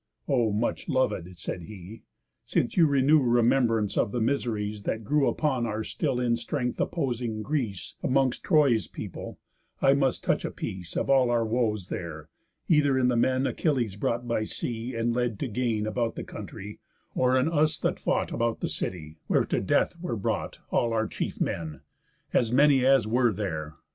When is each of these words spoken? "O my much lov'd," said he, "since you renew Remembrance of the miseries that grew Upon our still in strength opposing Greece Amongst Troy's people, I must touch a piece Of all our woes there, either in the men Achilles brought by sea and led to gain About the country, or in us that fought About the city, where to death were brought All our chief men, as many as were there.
"O 0.27 0.51
my 0.51 0.69
much 0.69 0.89
lov'd," 0.89 1.37
said 1.37 1.61
he, 1.61 2.01
"since 2.43 2.75
you 2.75 2.87
renew 2.87 3.21
Remembrance 3.21 3.95
of 3.99 4.11
the 4.11 4.19
miseries 4.19 4.81
that 4.81 5.03
grew 5.03 5.27
Upon 5.27 5.67
our 5.67 5.83
still 5.83 6.19
in 6.19 6.35
strength 6.35 6.79
opposing 6.81 7.43
Greece 7.43 7.93
Amongst 8.01 8.43
Troy's 8.43 8.87
people, 8.87 9.37
I 9.79 9.93
must 9.93 10.23
touch 10.23 10.43
a 10.43 10.49
piece 10.49 10.97
Of 10.97 11.07
all 11.11 11.29
our 11.29 11.45
woes 11.45 11.89
there, 11.89 12.29
either 12.67 12.97
in 12.97 13.09
the 13.09 13.15
men 13.15 13.45
Achilles 13.45 13.95
brought 13.95 14.27
by 14.27 14.43
sea 14.43 14.95
and 14.95 15.13
led 15.13 15.37
to 15.37 15.47
gain 15.47 15.85
About 15.85 16.15
the 16.15 16.23
country, 16.23 16.79
or 17.13 17.37
in 17.37 17.47
us 17.47 17.77
that 17.77 17.99
fought 17.99 18.31
About 18.31 18.59
the 18.61 18.69
city, 18.69 19.19
where 19.27 19.45
to 19.45 19.61
death 19.61 20.01
were 20.01 20.17
brought 20.17 20.57
All 20.71 20.93
our 20.93 21.05
chief 21.05 21.39
men, 21.39 21.81
as 22.33 22.51
many 22.51 22.83
as 22.83 23.05
were 23.05 23.31
there. 23.31 23.75